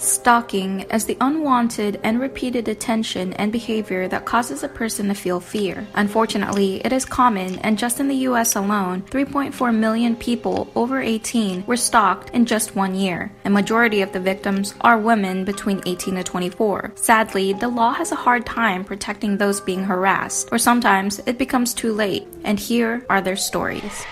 [0.00, 5.40] Stalking is the unwanted and repeated attention and behavior that causes a person to feel
[5.40, 5.86] fear.
[5.94, 11.66] Unfortunately, it is common, and just in the US alone, 3.4 million people over 18
[11.66, 13.30] were stalked in just one year.
[13.44, 16.92] A majority of the victims are women between 18 to 24.
[16.94, 21.74] Sadly, the law has a hard time protecting those being harassed, or sometimes it becomes
[21.74, 22.26] too late.
[22.44, 24.04] And here are their stories.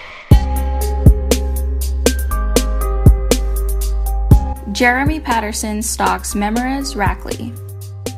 [4.73, 7.68] Jeremy Patterson stalks Memerez Rackley.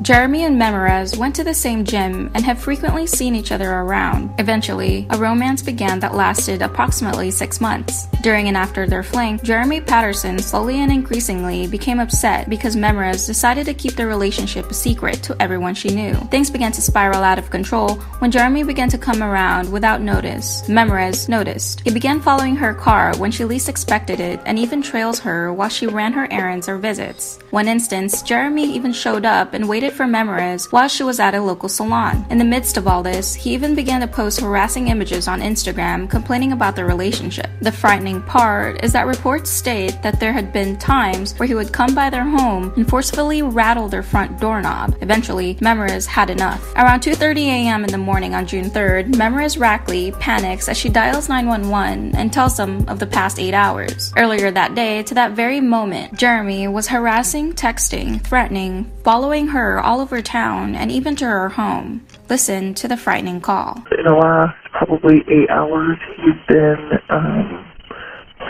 [0.02, 4.32] Jeremy and Memerez went to the same gym and have frequently seen each other around.
[4.38, 8.06] Eventually, a romance began that lasted approximately six months.
[8.22, 13.66] During and after their fling, Jeremy Patterson slowly and increasingly became upset because Memerez decided
[13.66, 16.14] to keep their relationship a secret to everyone she knew.
[16.30, 20.62] Things began to spiral out of control when Jeremy began to come around without notice.
[20.62, 21.80] Memerez noticed.
[21.80, 25.68] He began following her car when she least expected it and even trails her while
[25.68, 27.38] she ran her errands or visits.
[27.50, 31.40] One instance, Jeremy even showed up and waited for Memerez while she was at a
[31.40, 32.24] local salon.
[32.30, 36.08] In the midst of all this, he even began to post harassing images on Instagram
[36.08, 37.48] complaining about their relationship.
[37.60, 41.72] The frightening part is that reports state that there had been times where he would
[41.72, 44.96] come by their home and forcefully rattle their front doorknob.
[45.00, 46.72] Eventually, Memerez had enough.
[46.76, 47.84] Around 2:30 a.m.
[47.84, 52.56] in the morning on June 3rd, Memerez Rackley panics as she dials 911 and tells
[52.56, 54.12] them of the past 8 hours.
[54.16, 60.00] Earlier that day, to that very moment, Jeremy was harassing, texting, threatening, following her all
[60.00, 62.06] over town and even to her home.
[62.28, 63.84] Listen to the frightening call.
[63.98, 67.66] In the last probably eight hours, he's been um,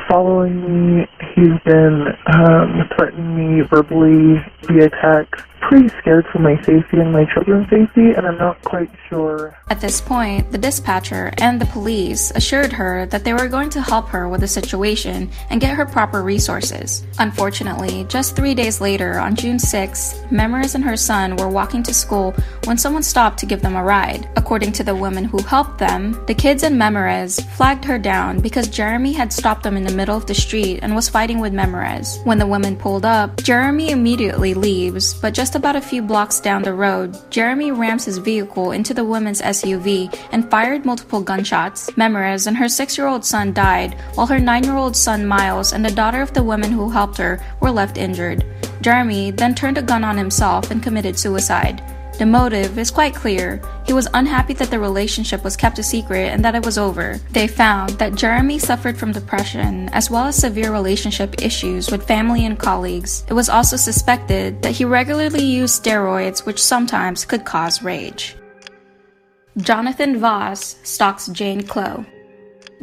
[0.09, 1.07] following me.
[1.35, 7.25] He's been um, threatening me verbally via text pretty scared for my safety and my
[7.33, 9.57] children's safety, and I'm not quite sure.
[9.69, 13.81] At this point, the dispatcher and the police assured her that they were going to
[13.81, 17.05] help her with the situation and get her proper resources.
[17.19, 21.95] Unfortunately, just three days later, on June 6, Memerez and her son were walking to
[21.95, 24.29] school when someone stopped to give them a ride.
[24.37, 28.69] According to the woman who helped them, the kids and Memerez flagged her down because
[28.69, 32.25] Jeremy had stopped them in the middle of the street and was fighting with Memerez.
[32.25, 36.39] When the woman pulled up, Jeremy immediately leaves, but just just about a few blocks
[36.39, 41.91] down the road, Jeremy rams his vehicle into the woman's SUV and fired multiple gunshots.
[41.97, 45.73] Memerez and her six year old son died, while her nine year old son Miles
[45.73, 48.45] and the daughter of the woman who helped her were left injured.
[48.81, 51.83] Jeremy then turned a gun on himself and committed suicide.
[52.21, 53.63] The motive is quite clear.
[53.87, 57.19] He was unhappy that the relationship was kept a secret and that it was over.
[57.31, 62.45] They found that Jeremy suffered from depression as well as severe relationship issues with family
[62.45, 63.25] and colleagues.
[63.31, 68.37] It was also suspected that he regularly used steroids, which sometimes could cause rage.
[69.57, 72.05] Jonathan Vass stalks Jane Clough.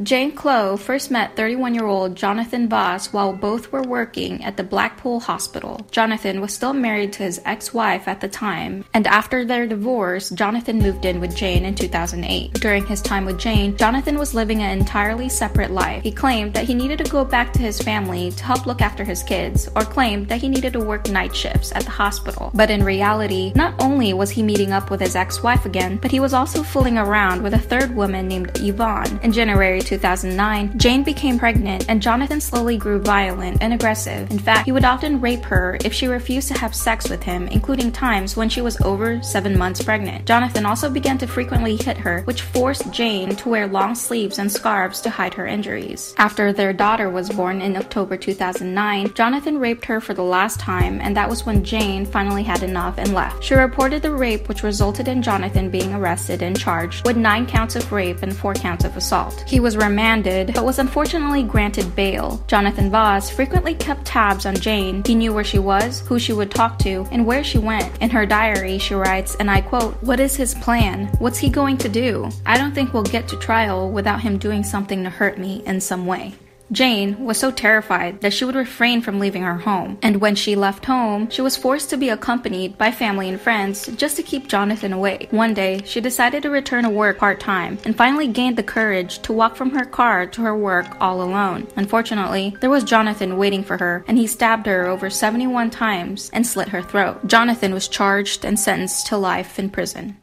[0.03, 4.63] Jane Clough first met 31 year old Jonathan Vass while both were working at the
[4.63, 5.87] Blackpool Hospital.
[5.89, 10.29] Jonathan was still married to his ex wife at the time, and after their divorce,
[10.29, 12.53] Jonathan moved in with Jane in 2008.
[12.53, 16.03] During his time with Jane, Jonathan was living an entirely separate life.
[16.03, 19.03] He claimed that he needed to go back to his family to help look after
[19.03, 22.51] his kids, or claimed that he needed to work night shifts at the hospital.
[22.53, 26.11] But in reality, not only was he meeting up with his ex wife again, but
[26.11, 29.19] he was also fooling around with a third woman named Yvonne.
[29.23, 34.29] In January 2009, Jane became pregnant and Jonathan slowly grew violent and aggressive.
[34.29, 37.47] In fact, he would often rape her if she refused to have sex with him,
[37.47, 40.25] including times when she was over seven months pregnant.
[40.25, 44.51] Jonathan also began to frequently hit her, which forced Jane to wear long sleeves and
[44.51, 46.13] scarves to hide her injuries.
[46.17, 50.99] After their daughter was born in October 2009, Jonathan raped her for the last time,
[50.99, 53.41] and that was when Jane finally had enough and left.
[53.41, 57.77] She reported the rape, which resulted in Jonathan being arrested and charged with nine counts
[57.77, 59.45] of rape and four counts of assault.
[59.47, 62.43] He was remanded, but was unfortunately granted bail.
[62.47, 65.03] Jonathan Vass frequently kept tabs on Jane.
[65.05, 67.95] He knew where she was, who she would talk to, and where she went.
[68.01, 71.07] In her diary, she writes, and I quote, What is his plan?
[71.19, 72.29] What's he going to do?
[72.45, 75.79] I don't think we'll get to trial without him doing something to hurt me in
[75.79, 76.35] some way.
[76.71, 80.55] Jane was so terrified that she would refrain from leaving her home, and when she
[80.55, 84.47] left home, she was forced to be accompanied by family and friends just to keep
[84.47, 85.27] Jonathan away.
[85.31, 89.19] One day, she decided to return to work part time and finally gained the courage
[89.19, 91.67] to walk from her car to her work all alone.
[91.77, 96.45] Unfortunately, there was Jonathan waiting for her, and he stabbed her over 71 times and
[96.45, 97.25] slit her throat.
[97.27, 100.17] Jonathan was charged and sentenced to life in prison.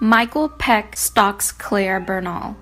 [0.00, 2.56] Michael Pech stalks Clare Bernal.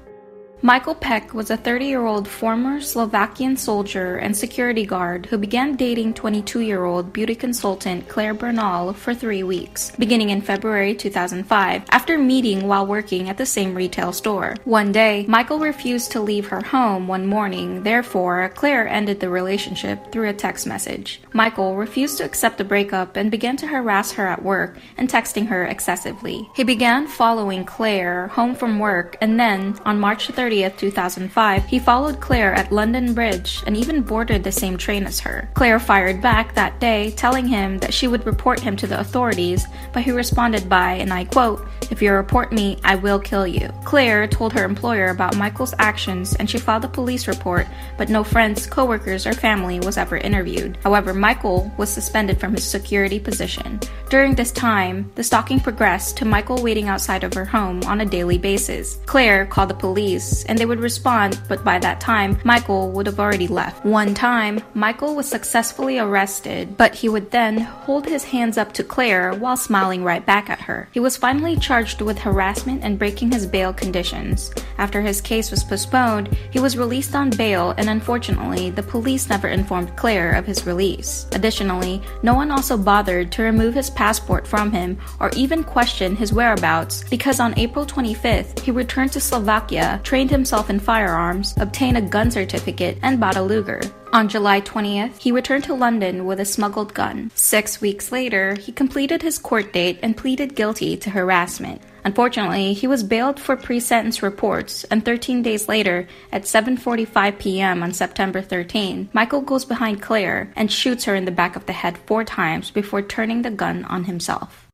[0.62, 5.76] Michael Pech was a 30 year old former Slovakian soldier and security guard who began
[5.76, 11.82] dating 22 year old beauty consultant Clare Bernal for three weeks, beginning in February 2005,
[11.90, 14.56] after meeting while working at the same retail store.
[14.64, 20.10] One day, Michael refused to leave her home one morning, therefore, Clare ended the relationship
[20.10, 21.20] through a text message.
[21.34, 25.48] Michael refused to accept the breakup and began to harass her at work and texting
[25.48, 26.48] her excessively.
[26.56, 31.80] He began following Clare home from work and then, on March 30, 30th, 2005, he
[31.80, 35.48] followed Clare at London Bridge and even boarded the same train as her.
[35.54, 39.66] Clare fired back that day, telling him that she would report him to the authorities,
[39.92, 43.68] but he responded by, and I quote, If you report me, I will kill you.
[43.84, 47.66] Clare told her employer about Michael's actions and she filed a police report,
[47.98, 50.78] but no friends, coworkers, or family was ever interviewed.
[50.84, 53.80] However, Michael was suspended from his security position.
[54.10, 58.06] During this time, the stalking progressed to Michael waiting outside of her home on a
[58.06, 59.00] daily basis.
[59.06, 63.20] Clare called the police and they would respond, but by that time, Michael would have
[63.20, 63.84] already left.
[63.84, 68.84] One time, Michael was successfully arrested, but he would then hold his hands up to
[68.84, 70.88] Clare while smiling right back at her.
[70.92, 74.52] He was finally charged with harassment and breaking his bail conditions.
[74.78, 79.48] After his case was postponed, he was released on bail, and unfortunately, the police never
[79.48, 81.26] informed Clare of his release.
[81.32, 86.32] Additionally, no one also bothered to remove his passport from him or even question his
[86.32, 91.96] whereabouts because on April 25th, he returned to Slovakia, trained trained himself in firearms, obtained
[91.96, 93.80] a gun certificate, and bought a Luger.
[94.12, 97.30] On July 20th, he returned to London with a smuggled gun.
[97.36, 101.80] Six weeks later, he completed his court date and pleaded guilty to harassment.
[102.04, 107.84] Unfortunately, he was bailed for pre-sentence reports, and 13 days later, at 7:45 p.m.
[107.84, 111.78] on September 13, Michael goes behind Clare and shoots her in the back of the
[111.82, 114.66] head four times before turning the gun on himself.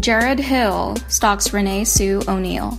[0.00, 2.78] Jared Hill stalks Renee Sue O'Neill.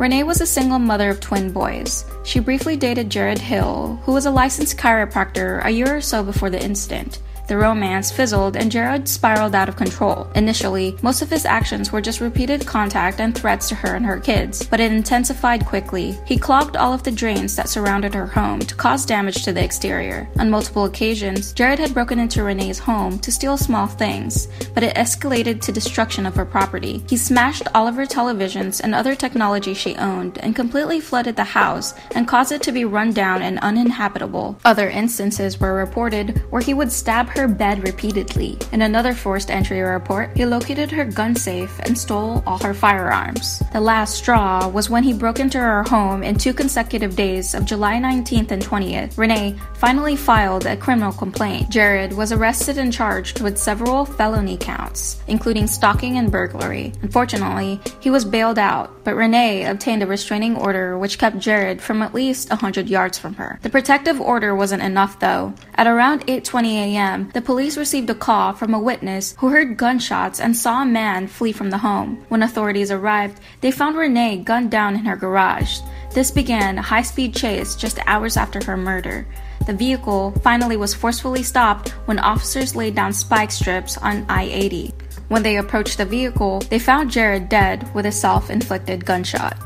[0.00, 2.06] Renee was a single mother of twin boys.
[2.24, 6.48] She briefly dated Jared Hill, who was a licensed chiropractor a year or so before
[6.48, 7.18] the incident.
[7.50, 10.28] The romance fizzled and Jared spiraled out of control.
[10.36, 14.20] Initially, most of his actions were just repeated contact and threats to her and her
[14.20, 16.16] kids, but it intensified quickly.
[16.24, 19.64] He clogged all of the drains that surrounded her home to cause damage to the
[19.64, 20.28] exterior.
[20.38, 24.94] On multiple occasions, Jared had broken into Renee's home to steal small things, but it
[24.94, 27.02] escalated to destruction of her property.
[27.08, 31.42] He smashed all of her televisions and other technology she owned and completely flooded the
[31.42, 34.56] house and caused it to be run down and uninhabitable.
[34.64, 38.58] Other instances were reported where he would stab her her bed repeatedly.
[38.72, 43.62] In another forced entry report, he located her gun safe and stole all her firearms.
[43.72, 47.64] The last straw was when he broke into her home in two consecutive days of
[47.64, 49.16] July 19th and 20th.
[49.16, 51.70] Renee finally filed a criminal complaint.
[51.70, 56.92] Jared was arrested and charged with several felony counts, including stalking and burglary.
[57.02, 62.02] Unfortunately, he was bailed out, but Renee obtained a restraining order which kept Jared from
[62.02, 63.58] at least 100 yards from her.
[63.62, 65.54] The protective order wasn't enough though.
[65.74, 70.40] At around 8:20 a.m., the police received a call from a witness who heard gunshots
[70.40, 72.24] and saw a man flee from the home.
[72.28, 75.80] When authorities arrived, they found Renee gunned down in her garage.
[76.14, 79.26] This began a high speed chase just hours after her murder.
[79.66, 84.94] The vehicle finally was forcefully stopped when officers laid down spike strips on I 80.
[85.28, 89.56] When they approached the vehicle, they found Jared dead with a self inflicted gunshot.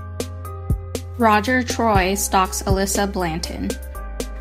[1.17, 3.71] Roger Troy stalks Alyssa Blanton.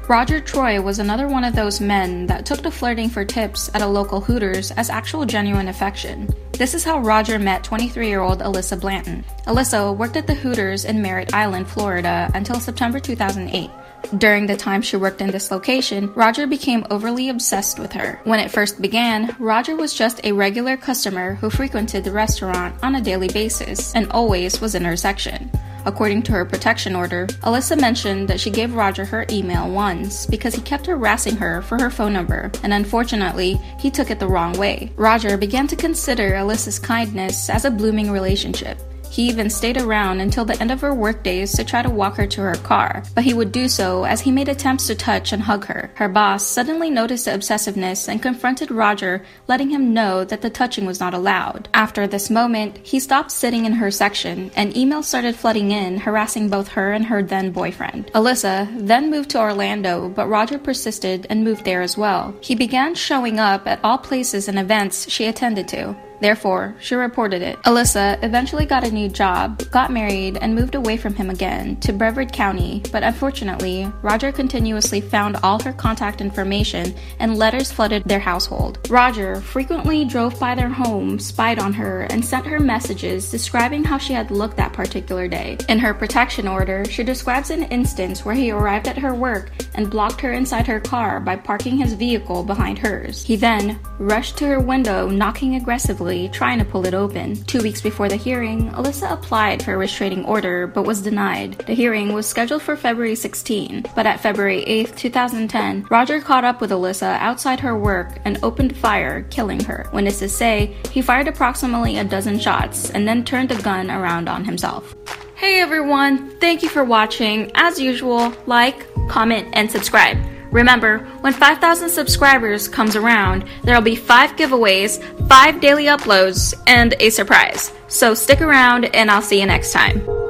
[0.10, 3.82] Roger Troy was another one of those men that took to flirting for tips at
[3.82, 6.28] a local Hooters as actual genuine affection.
[6.52, 9.24] This is how Roger met 23 year old Alyssa Blanton.
[9.48, 13.70] Alyssa worked at the Hooters in Merritt Island, Florida until September 2008.
[14.18, 18.20] During the time she worked in this location, Roger became overly obsessed with her.
[18.26, 22.96] When it first began, Roger was just a regular customer who frequented the restaurant on
[22.96, 25.50] a daily basis and always was in her section.
[25.86, 30.56] According to her protection order, Alyssa mentioned that she gave Roger her email once because
[30.56, 34.54] he kept harassing her for her phone number, and unfortunately, he took it the wrong
[34.54, 34.92] way.
[34.96, 38.80] Roger began to consider Alyssa's kindness as a blooming relationship.
[39.14, 42.26] He even stayed around until the end of her workdays to try to walk her
[42.26, 45.44] to her car, but he would do so as he made attempts to touch and
[45.44, 45.92] hug her.
[45.94, 50.88] Her boss suddenly noticed the obsessiveness and confronted Roger, letting him know that the touching
[50.88, 51.70] was not allowed.
[51.76, 56.50] After this moment, he stopped sitting in her section, and emails started flooding in, harassing
[56.50, 58.08] both her and her then boyfriend.
[58.14, 62.34] Alyssa then moved to Orlando, but Roger persisted and moved there as well.
[62.42, 65.96] He began showing up at all places and events she attended to.
[66.24, 67.62] Therefore, she reported it.
[67.64, 71.92] Alyssa eventually got a new job, got married, and moved away from him again to
[71.92, 78.22] Brevard County, but unfortunately, Roger continuously found all her contact information and letters flooded their
[78.22, 78.80] household.
[78.90, 83.98] Roger frequently drove by their home, spied on her, and sent her messages describing how
[83.98, 85.58] she had looked that particular day.
[85.68, 89.92] In her protection order, she describes an instance where he arrived at her work and
[89.92, 93.26] blocked her inside her car by parking his vehicle behind hers.
[93.26, 97.36] He then rushed to her window, knocking aggressively, trying to pull it open.
[97.44, 101.58] Two weeks before the hearing, Alyssa applied for a restraining order but was denied.
[101.68, 106.62] The hearing was scheduled for February 16, but at February 8, 2010, Roger caught up
[106.62, 109.90] with Alyssa outside her work and opened fire, killing her.
[109.94, 114.46] Witnesses say he fired approximately a dozen shots and then turned the gun around on
[114.46, 114.96] himself.
[115.36, 117.52] Hey everyone, thank you for watching.
[117.56, 120.18] As usual, like, comment, and subscribe.
[120.54, 127.10] Remember, when 5,000 subscribers comes around, there'll be 5 giveaways, 5 daily uploads, and a
[127.10, 127.74] surprise.
[127.88, 130.23] So stick around and I'll see you next time.